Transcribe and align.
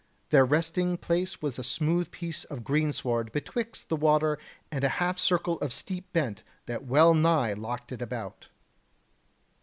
Their 0.31 0.45
resting 0.45 0.97
place 0.97 1.43
was 1.43 1.59
a 1.59 1.63
smooth 1.63 2.09
piece 2.09 2.43
of 2.45 2.63
greensward 2.63 3.31
betwixt 3.31 3.87
the 3.87 3.95
water 3.95 4.39
and 4.71 4.83
a 4.83 4.89
half 4.97 5.19
circle 5.19 5.59
of 5.59 5.71
steep 5.71 6.11
bent 6.11 6.41
that 6.65 6.85
well 6.85 7.13
nigh 7.13 7.53
locked 7.53 7.91
it 7.91 8.01
about. 8.01 8.47